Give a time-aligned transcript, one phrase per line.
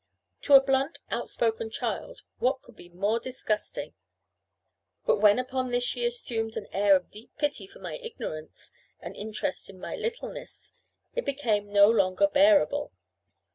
[0.41, 3.93] To a blunt, outspoken child, what could be more disgusting?
[5.05, 9.15] But when upon this was assumed an air of deep pity for my ignorance, and
[9.15, 10.73] interest in my littleness,
[11.13, 12.93] it became no longer bearable.